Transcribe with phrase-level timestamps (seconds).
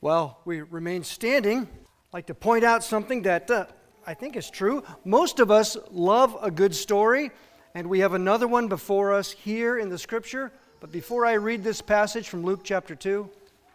[0.00, 3.66] While we remain standing, I'd like to point out something that uh,
[4.06, 4.82] I think is true.
[5.04, 7.30] Most of us love a good story,
[7.74, 10.52] and we have another one before us here in the scripture.
[10.80, 13.28] But before I read this passage from Luke chapter 2,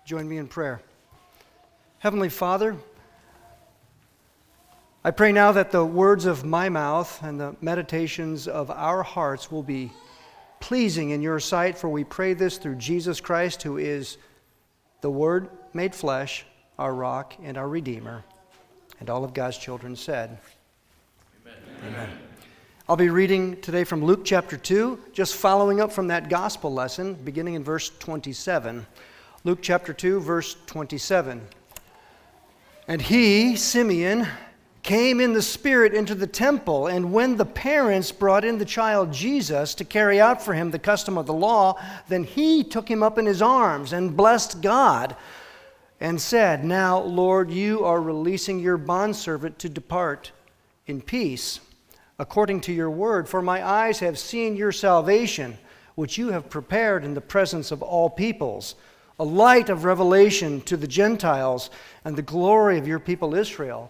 [0.04, 0.82] join me in prayer.
[2.00, 2.76] Heavenly Father,
[5.04, 9.52] I pray now that the words of my mouth and the meditations of our hearts
[9.52, 9.92] will be
[10.60, 14.18] pleasing in your sight, for we pray this through Jesus Christ, who is
[15.02, 16.46] the Word made flesh,
[16.80, 18.24] our rock and our Redeemer.
[19.02, 20.40] And all of God's children said,
[21.46, 21.60] Amen.
[21.90, 22.10] Amen.
[22.88, 27.16] I'll be reading today from Luke chapter 2, just following up from that gospel lesson,
[27.16, 28.86] beginning in verse 27.
[29.44, 31.42] Luke chapter 2, verse 27.
[32.88, 34.28] And he, Simeon,
[34.82, 39.12] came in the Spirit into the temple, and when the parents brought in the child
[39.12, 43.04] Jesus to carry out for him the custom of the law, then he took him
[43.04, 45.18] up in his arms and blessed God
[46.00, 50.32] and said, Now, Lord, you are releasing your bondservant to depart
[50.88, 51.60] in peace,
[52.20, 55.58] according to your word, for my eyes have seen your salvation,
[55.96, 58.76] which you have prepared in the presence of all peoples,
[59.20, 61.70] a light of revelation to the Gentiles
[62.04, 63.90] and the glory of your people Israel.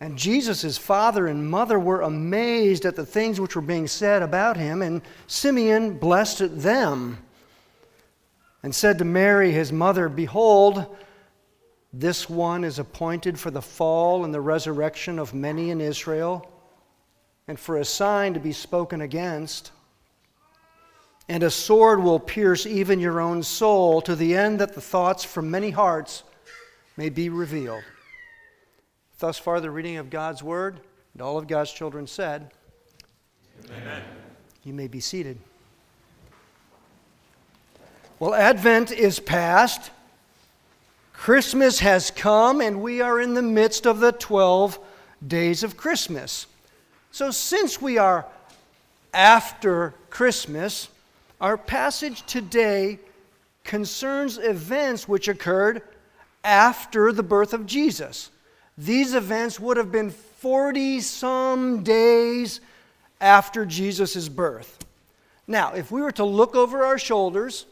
[0.00, 4.56] And Jesus' father and mother were amazed at the things which were being said about
[4.56, 7.18] him, and Simeon blessed them
[8.62, 10.86] and said to Mary, his mother, Behold,
[11.92, 16.48] this one is appointed for the fall and the resurrection of many in Israel,
[17.48, 19.72] and for a sign to be spoken against.
[21.28, 25.24] And a sword will pierce even your own soul, to the end that the thoughts
[25.24, 26.22] from many hearts
[26.96, 27.82] may be revealed.
[29.18, 30.80] Thus far, the reading of God's word,
[31.12, 32.52] and all of God's children said,
[33.66, 34.02] Amen.
[34.64, 35.38] You may be seated.
[38.20, 39.90] Well, Advent is past,
[41.14, 44.78] Christmas has come, and we are in the midst of the 12
[45.26, 46.46] days of Christmas.
[47.12, 48.26] So, since we are
[49.14, 50.90] after Christmas,
[51.40, 52.98] our passage today
[53.64, 55.80] concerns events which occurred
[56.44, 58.28] after the birth of Jesus.
[58.76, 62.60] These events would have been 40 some days
[63.18, 64.84] after Jesus' birth.
[65.46, 67.64] Now, if we were to look over our shoulders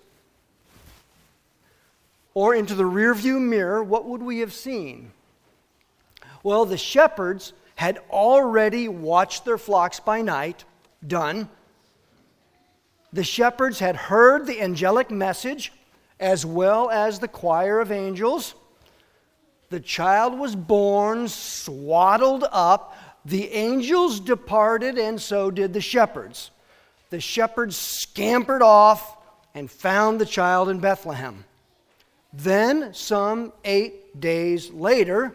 [2.38, 5.10] or into the rearview mirror, what would we have seen?
[6.44, 10.64] Well, the shepherds had already watched their flocks by night,
[11.04, 11.48] done.
[13.12, 15.72] The shepherds had heard the angelic message
[16.20, 18.54] as well as the choir of angels.
[19.70, 22.94] The child was born, swaddled up.
[23.24, 26.52] The angels departed, and so did the shepherds.
[27.10, 29.16] The shepherds scampered off
[29.56, 31.44] and found the child in Bethlehem.
[32.32, 35.34] Then, some eight days later,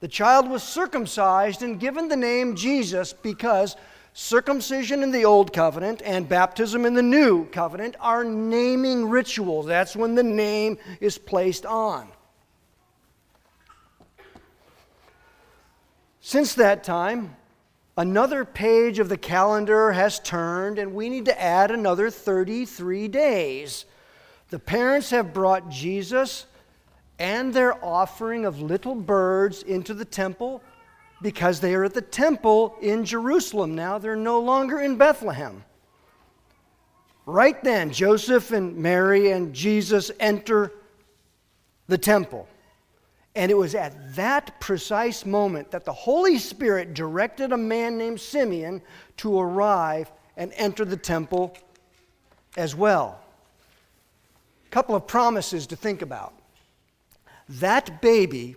[0.00, 3.76] the child was circumcised and given the name Jesus because
[4.12, 9.66] circumcision in the Old Covenant and baptism in the New Covenant are naming rituals.
[9.66, 12.08] That's when the name is placed on.
[16.20, 17.36] Since that time,
[17.96, 23.86] another page of the calendar has turned, and we need to add another 33 days.
[24.52, 26.44] The parents have brought Jesus
[27.18, 30.62] and their offering of little birds into the temple
[31.22, 33.96] because they are at the temple in Jerusalem now.
[33.96, 35.64] They're no longer in Bethlehem.
[37.24, 40.70] Right then, Joseph and Mary and Jesus enter
[41.86, 42.46] the temple.
[43.34, 48.20] And it was at that precise moment that the Holy Spirit directed a man named
[48.20, 48.82] Simeon
[49.16, 51.56] to arrive and enter the temple
[52.58, 53.21] as well.
[54.72, 56.32] Couple of promises to think about.
[57.46, 58.56] That baby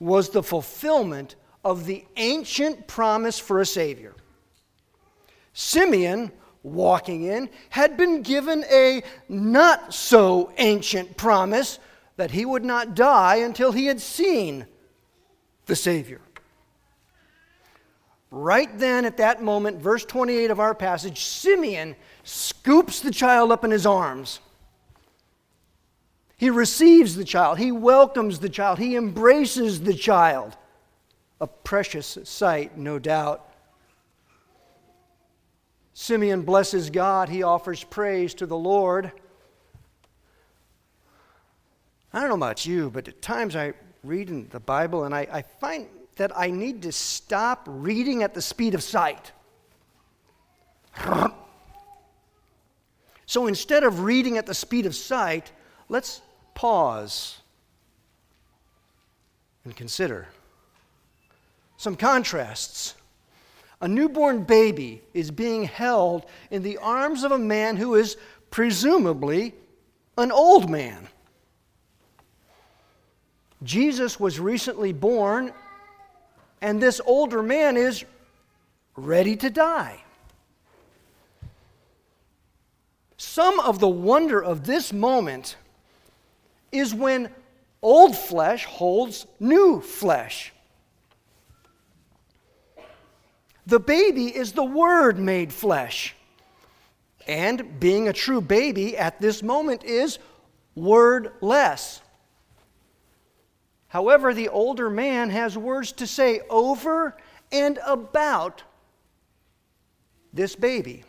[0.00, 4.14] was the fulfillment of the ancient promise for a Savior.
[5.52, 6.32] Simeon,
[6.64, 11.78] walking in, had been given a not so ancient promise
[12.16, 14.66] that he would not die until he had seen
[15.66, 16.20] the Savior.
[18.32, 23.64] Right then, at that moment, verse 28 of our passage, Simeon scoops the child up
[23.64, 24.40] in his arms.
[26.36, 30.56] He receives the child, he welcomes the child, he embraces the child.
[31.40, 33.48] A precious sight, no doubt.
[35.92, 39.12] Simeon blesses God, he offers praise to the Lord.
[42.12, 45.26] I don't know about you, but at times I read in the Bible and I,
[45.30, 45.86] I find
[46.16, 49.32] that I need to stop reading at the speed of sight.
[53.26, 55.50] So instead of reading at the speed of sight,
[55.94, 56.22] let's
[56.54, 57.38] pause
[59.64, 60.26] and consider
[61.76, 62.96] some contrasts.
[63.80, 68.16] A newborn baby is being held in the arms of a man who is
[68.50, 69.54] presumably
[70.18, 71.06] an old man.
[73.62, 75.52] Jesus was recently born,
[76.60, 78.04] and this older man is
[78.96, 80.02] ready to die.
[83.16, 85.54] Some of the wonder of this moment
[86.74, 87.30] is when
[87.80, 90.52] old flesh holds new flesh.
[93.66, 96.14] The baby is the Word made flesh.
[97.26, 100.18] And being a true baby at this moment is
[100.74, 102.02] wordless.
[103.88, 107.16] However, the older man has words to say over
[107.52, 108.62] and about
[110.32, 111.04] this baby.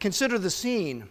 [0.00, 1.08] Consider the scene.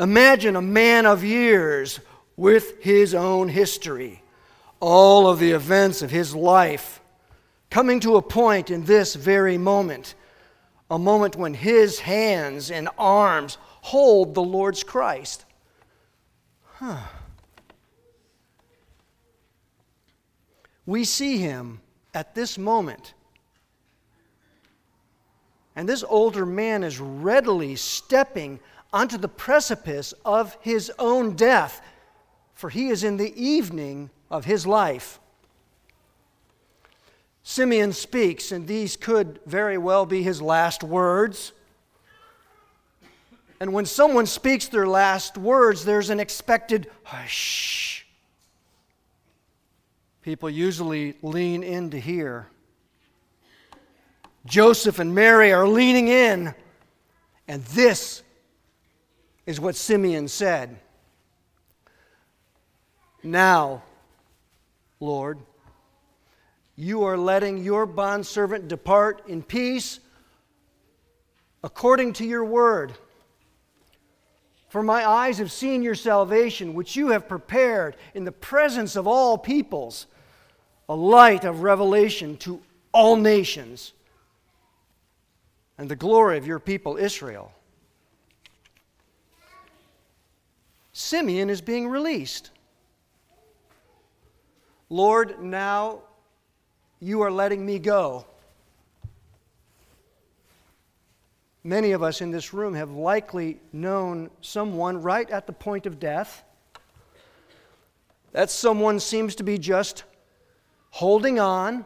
[0.00, 2.00] Imagine a man of years
[2.34, 4.22] with his own history,
[4.80, 7.00] all of the events of his life
[7.68, 10.14] coming to a point in this very moment,
[10.90, 15.44] a moment when his hands and arms hold the Lord's Christ.
[16.64, 17.02] Huh.
[20.86, 21.80] We see him
[22.14, 23.12] at this moment.
[25.76, 28.58] And this older man is readily stepping
[28.92, 31.80] onto the precipice of his own death,
[32.54, 35.20] for he is in the evening of his life.
[37.42, 41.52] Simeon speaks, and these could very well be his last words.
[43.60, 48.06] And when someone speaks their last words, there's an expected hush.
[50.22, 52.48] People usually lean in to hear.
[54.46, 56.54] Joseph and Mary are leaning in,
[57.48, 58.22] and this
[59.50, 60.78] is what Simeon said.
[63.24, 63.82] Now,
[65.00, 65.40] Lord,
[66.76, 69.98] you are letting your bondservant depart in peace
[71.64, 72.92] according to your word.
[74.68, 79.08] For my eyes have seen your salvation, which you have prepared in the presence of
[79.08, 80.06] all peoples,
[80.88, 82.62] a light of revelation to
[82.92, 83.94] all nations,
[85.76, 87.50] and the glory of your people Israel.
[91.00, 92.50] Simeon is being released.
[94.90, 96.02] Lord, now
[97.00, 98.26] you are letting me go.
[101.64, 105.98] Many of us in this room have likely known someone right at the point of
[105.98, 106.44] death.
[108.32, 110.04] That someone seems to be just
[110.90, 111.84] holding on,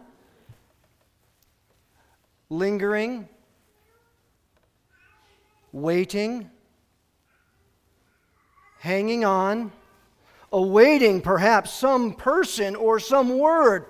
[2.50, 3.28] lingering,
[5.72, 6.50] waiting,
[8.84, 9.72] hanging on,
[10.52, 13.86] awaiting perhaps some person or some word.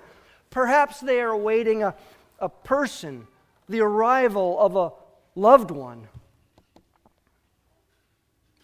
[0.49, 1.93] Perhaps they are awaiting a,
[2.39, 3.27] a person,
[3.67, 4.93] the arrival of a
[5.37, 6.07] loved one.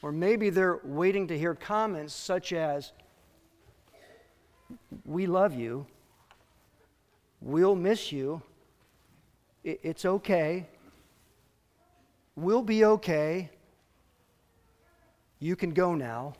[0.01, 2.94] Or maybe they're waiting to hear comments such as,
[5.04, 5.86] We love you.
[7.42, 8.42] We'll miss you.
[9.66, 10.69] It's okay.
[12.38, 13.50] We'll be okay.
[15.41, 16.35] You can go now.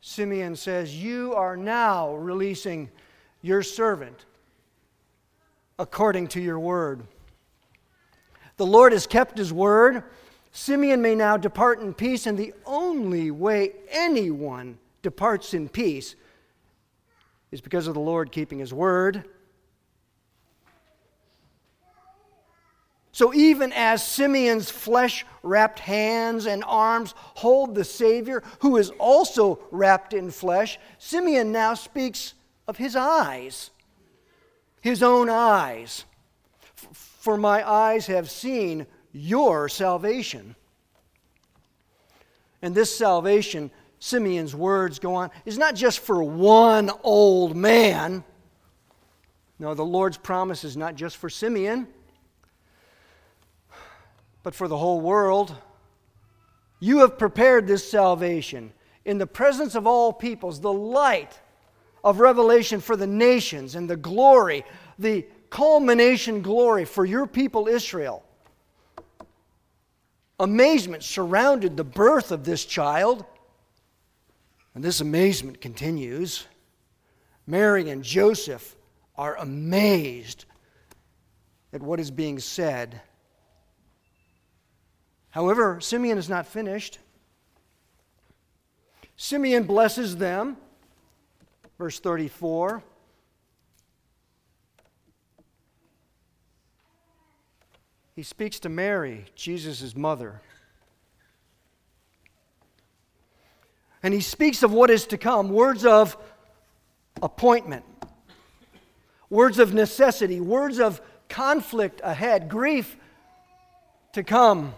[0.00, 2.90] Simeon says, You are now releasing
[3.42, 4.24] your servant
[5.78, 7.02] according to your word.
[8.56, 10.02] The Lord has kept his word.
[10.50, 16.16] Simeon may now depart in peace, and the only way anyone departs in peace
[17.50, 19.24] is because of the Lord keeping his word.
[23.16, 29.58] So, even as Simeon's flesh wrapped hands and arms hold the Savior, who is also
[29.70, 32.34] wrapped in flesh, Simeon now speaks
[32.68, 33.70] of his eyes,
[34.82, 36.04] his own eyes
[36.92, 40.54] for my eyes have seen your salvation.
[42.60, 48.24] And this salvation, Simeon's words go on, is not just for one old man.
[49.58, 51.88] No, the Lord's promise is not just for Simeon,
[54.46, 55.56] but for the whole world.
[56.78, 58.72] You have prepared this salvation
[59.04, 61.40] in the presence of all peoples, the light
[62.04, 64.64] of revelation for the nations and the glory,
[65.00, 68.22] the culmination glory for your people Israel.
[70.38, 73.24] Amazement surrounded the birth of this child,
[74.76, 76.46] and this amazement continues.
[77.48, 78.76] Mary and Joseph
[79.16, 80.44] are amazed
[81.72, 83.00] at what is being said.
[85.36, 86.98] However, Simeon is not finished.
[89.18, 90.56] Simeon blesses them.
[91.76, 92.82] Verse 34.
[98.14, 100.40] He speaks to Mary, Jesus' mother.
[104.02, 106.16] And he speaks of what is to come words of
[107.22, 107.84] appointment,
[109.28, 112.96] words of necessity, words of conflict ahead, grief
[114.14, 114.72] to come,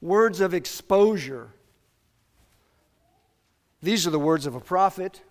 [0.00, 1.50] words of exposure.
[3.82, 5.22] These are the words of a prophet.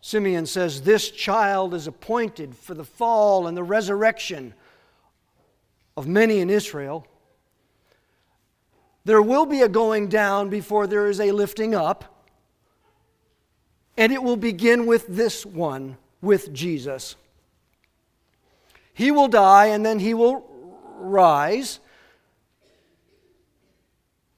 [0.00, 4.54] Simeon says, This child is appointed for the fall and the resurrection
[5.96, 7.06] of many in Israel.
[9.04, 12.26] There will be a going down before there is a lifting up,
[13.96, 17.16] and it will begin with this one, with Jesus.
[18.94, 20.53] He will die and then he will
[21.04, 21.80] rise.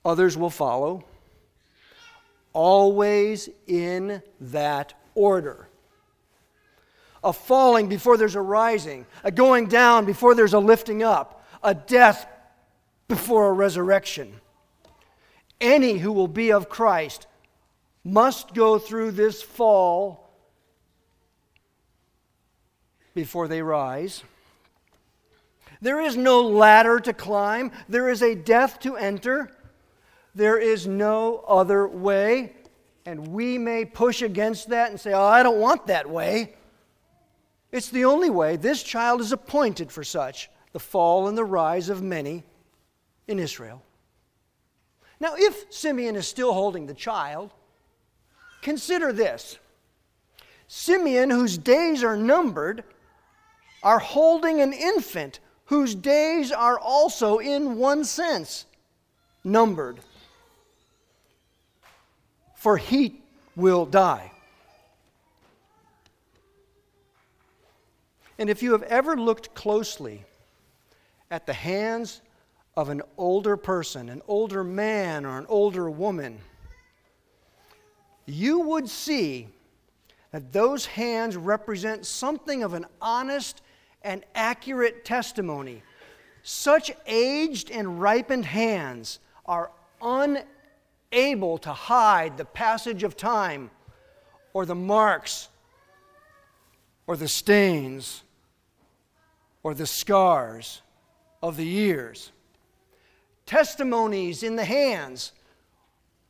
[0.04, 1.04] Others will follow.
[2.52, 5.68] Always in that order.
[7.24, 11.74] A falling before there's a rising, a going down before there's a lifting up, a
[11.74, 12.26] death
[13.08, 14.40] before a resurrection.
[15.60, 17.26] Any who will be of Christ
[18.04, 20.30] must go through this fall
[23.14, 24.22] before they rise.
[25.86, 29.52] There is no ladder to climb, there is a death to enter.
[30.34, 32.54] There is no other way.
[33.04, 36.56] And we may push against that and say, Oh, I don't want that way.
[37.70, 38.56] It's the only way.
[38.56, 42.42] This child is appointed for such the fall and the rise of many
[43.28, 43.80] in Israel.
[45.20, 47.52] Now, if Simeon is still holding the child,
[48.60, 49.56] consider this
[50.66, 52.82] Simeon, whose days are numbered,
[53.84, 58.66] are holding an infant whose days are also, in one sense,
[59.44, 59.98] numbered.
[62.54, 63.20] For he
[63.54, 64.32] will die.
[68.38, 70.24] And if you have ever looked closely
[71.30, 72.20] at the hands
[72.76, 76.38] of an older person, an older man or an older woman,
[78.26, 79.48] you would see
[80.32, 83.62] that those hands represent something of an honest
[84.06, 85.82] and accurate testimony.
[86.42, 89.70] Such aged and ripened hands are
[90.00, 93.70] unable to hide the passage of time
[94.54, 95.48] or the marks
[97.06, 98.22] or the stains
[99.62, 100.80] or the scars
[101.42, 102.30] of the years
[103.46, 105.32] testimonies in the hands.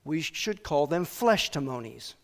[0.05, 2.15] We should call them flesh testimonies.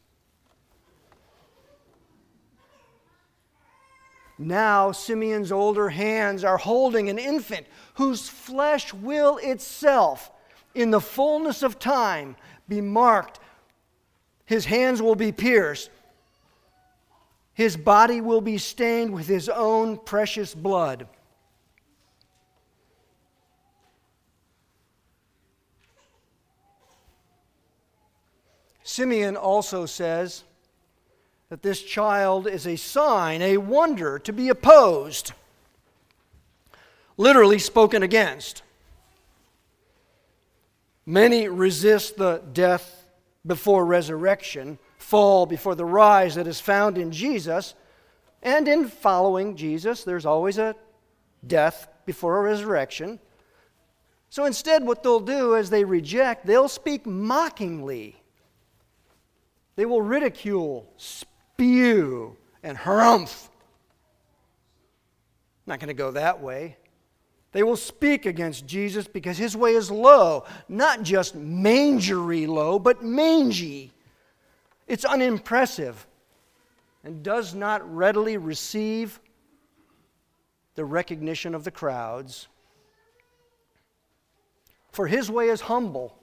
[4.43, 10.33] Now, Simeon's older hands are holding an infant whose flesh will itself,
[10.75, 12.35] in the fullness of time,
[12.69, 13.39] be marked.
[14.45, 15.91] His hands will be pierced.
[17.55, 21.07] His body will be stained with his own precious blood.
[28.83, 30.43] Simeon also says
[31.53, 35.33] that this child is a sign, a wonder to be opposed,
[37.19, 38.63] literally spoken against.
[41.05, 43.05] Many resist the death
[43.47, 47.75] before resurrection, fall before the rise that is found in Jesus.
[48.43, 50.75] And in following Jesus, there's always a
[51.47, 53.21] death before a resurrection.
[54.31, 58.23] So instead, what they'll do is they reject, they'll speak mockingly
[59.77, 60.93] they will ridicule,
[61.55, 63.49] spew, and harumph.
[65.67, 66.77] Not going to go that way.
[67.53, 73.05] They will speak against Jesus because his way is low, not just mangery low, but
[73.05, 73.93] mangy.
[74.87, 76.07] It's unimpressive
[77.05, 79.21] and does not readily receive
[80.75, 82.49] the recognition of the crowds.
[84.91, 86.17] For his way is humble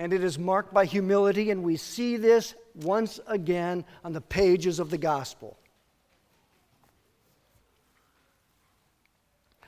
[0.00, 4.78] and it is marked by humility, and we see this once again on the pages
[4.78, 5.58] of the gospel.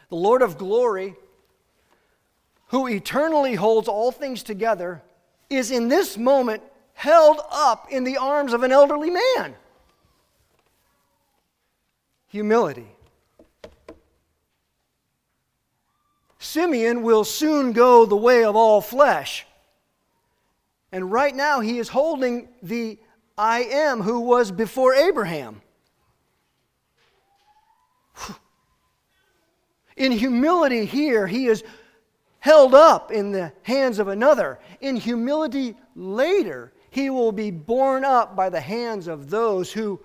[0.08, 1.16] The Lord of glory,
[2.68, 5.02] who eternally holds all things together,
[5.50, 6.62] is in this moment
[6.94, 9.54] held up in the arms of an elderly man.
[12.28, 12.88] Humility.
[16.38, 19.44] Simeon will soon go the way of all flesh.
[20.92, 22.98] And right now, he is holding the
[23.36, 25.62] I am who was before Abraham.
[29.96, 31.64] In humility, here, he is
[32.40, 34.58] held up in the hands of another.
[34.80, 40.00] In humility later, he will be borne up by the hands of those who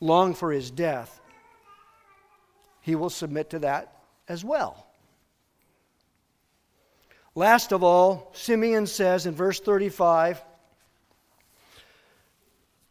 [0.00, 1.20] long for his death.
[2.80, 3.94] He will submit to that
[4.26, 4.89] as well.
[7.34, 10.42] Last of all, Simeon says in verse 35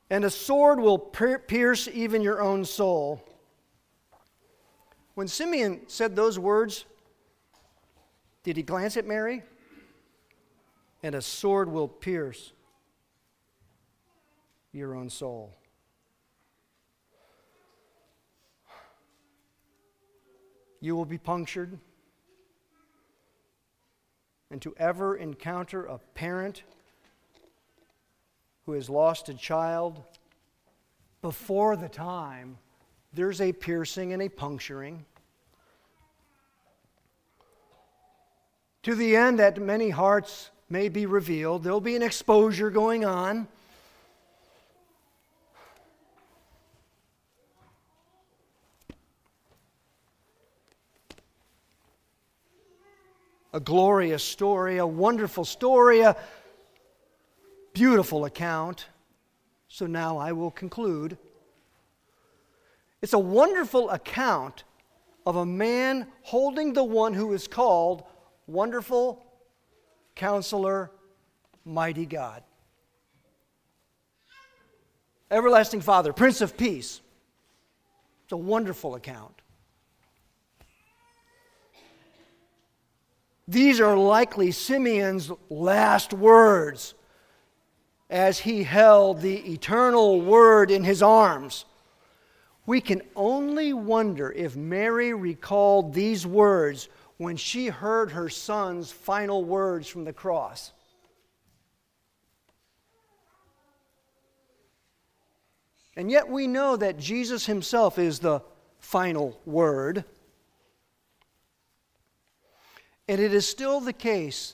[0.09, 3.23] And a sword will pierce even your own soul.
[5.15, 6.85] When Simeon said those words,
[8.43, 9.43] did he glance at Mary?
[11.03, 12.53] And a sword will pierce
[14.71, 15.53] your own soul.
[20.79, 21.77] You will be punctured
[24.51, 26.63] and to ever encounter a parent
[28.65, 30.01] who has lost a child
[31.21, 32.57] before the time,
[33.13, 35.05] there's a piercing and a puncturing.
[38.83, 43.47] To the end that many hearts may be revealed, there'll be an exposure going on.
[53.53, 56.15] A glorious story, a wonderful story, a
[57.73, 58.87] beautiful account.
[59.67, 61.17] So now I will conclude.
[63.01, 64.63] It's a wonderful account
[65.25, 68.03] of a man holding the one who is called
[68.47, 69.25] Wonderful
[70.15, 70.91] Counselor,
[71.65, 72.43] Mighty God.
[75.31, 77.01] Everlasting Father, Prince of Peace.
[78.23, 79.41] It's a wonderful account.
[83.49, 86.93] These are likely Simeon's last words
[88.07, 91.65] as he held the eternal word in his arms.
[92.67, 99.43] We can only wonder if Mary recalled these words when she heard her son's final
[99.43, 100.71] words from the cross.
[105.95, 108.43] And yet we know that Jesus himself is the
[108.77, 110.05] final word.
[113.09, 114.53] And it is still the case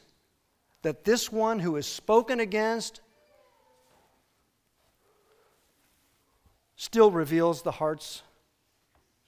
[0.82, 3.02] that this one who is spoken against
[6.78, 8.22] still reveals the hearts,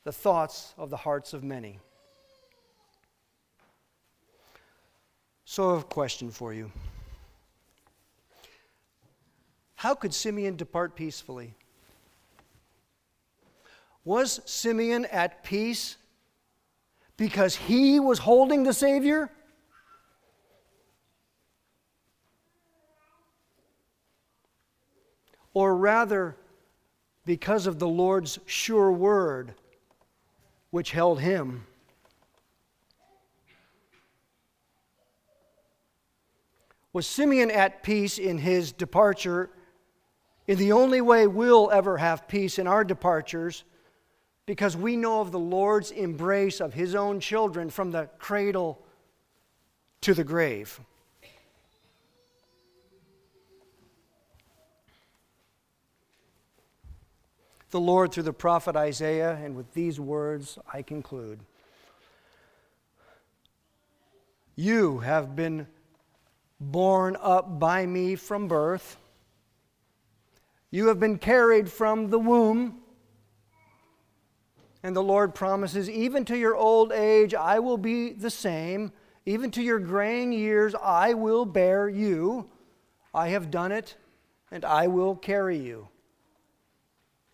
[0.05, 1.77] the thoughts of the hearts of many.
[5.43, 6.71] So, I have a question for you.
[9.75, 11.53] How could Simeon depart peacefully?
[14.05, 15.97] Was Simeon at peace
[17.17, 19.31] because he was holding the Savior?
[25.53, 26.37] Or rather,
[27.25, 29.55] because of the Lord's sure word,
[30.69, 31.65] which held him?
[36.93, 39.49] Was Simeon at peace in his departure
[40.47, 43.63] in the only way we'll ever have peace in our departures?
[44.47, 48.81] Because we know of the Lord's embrace of his own children from the cradle
[50.01, 50.79] to the grave.
[57.71, 61.39] The Lord, through the prophet Isaiah, and with these words, I conclude.
[64.55, 65.67] You have been
[66.61, 68.95] borne up by me from birth.
[70.71, 72.81] You have been carried from the womb.
[74.87, 78.93] And the Lord promises, even to your old age, I will be the same.
[79.25, 82.49] Even to your graying years, I will bear you.
[83.13, 83.97] I have done it,
[84.49, 85.89] and I will carry you.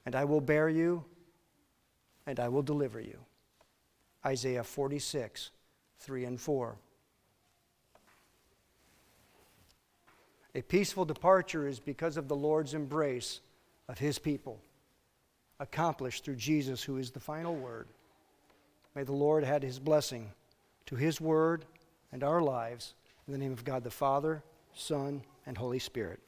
[0.04, 1.06] And I will bear you,
[2.26, 3.20] and I will deliver you.
[4.26, 5.52] Isaiah 46,
[6.00, 6.76] 3 and 4.
[10.56, 13.42] A peaceful departure is because of the Lord's embrace
[13.88, 14.60] of his people
[15.64, 17.88] accomplished through Jesus, who is the final word.
[18.96, 20.30] May the Lord add his blessing
[20.86, 21.66] to his word
[22.12, 22.94] and our lives.
[23.26, 24.44] In the name of God the Father,
[24.76, 26.20] Son, and Holy Spirit.